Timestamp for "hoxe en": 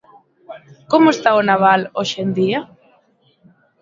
1.97-2.29